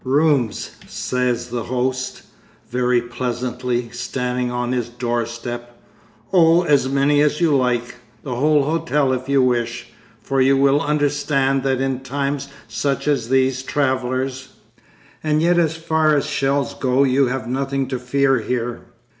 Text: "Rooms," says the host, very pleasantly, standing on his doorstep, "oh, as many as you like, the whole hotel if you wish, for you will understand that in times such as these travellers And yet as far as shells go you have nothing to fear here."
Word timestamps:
"Rooms," 0.03 0.71
says 0.87 1.49
the 1.49 1.65
host, 1.65 2.23
very 2.67 3.03
pleasantly, 3.03 3.89
standing 3.91 4.49
on 4.49 4.71
his 4.71 4.89
doorstep, 4.89 5.77
"oh, 6.33 6.63
as 6.63 6.89
many 6.89 7.21
as 7.21 7.39
you 7.39 7.55
like, 7.55 7.93
the 8.23 8.33
whole 8.33 8.63
hotel 8.63 9.13
if 9.13 9.29
you 9.29 9.43
wish, 9.43 9.89
for 10.19 10.41
you 10.41 10.57
will 10.57 10.81
understand 10.81 11.61
that 11.61 11.79
in 11.81 11.99
times 11.99 12.47
such 12.67 13.07
as 13.07 13.29
these 13.29 13.61
travellers 13.61 14.53
And 15.23 15.39
yet 15.39 15.59
as 15.59 15.77
far 15.77 16.15
as 16.15 16.25
shells 16.25 16.73
go 16.73 17.03
you 17.03 17.27
have 17.27 17.47
nothing 17.47 17.87
to 17.89 17.99
fear 17.99 18.39
here." 18.39 18.81